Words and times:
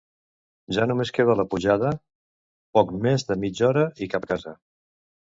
Ja 0.77 0.85
només 0.91 1.11
queda 1.17 1.35
la 1.41 1.43
pujada, 1.51 1.91
poc 2.79 2.95
més 3.05 3.27
de 3.29 3.39
mitja 3.45 3.69
hora 3.69 3.85
i 4.07 4.09
cap 4.15 4.27
a 4.29 4.31
casa. 4.33 4.57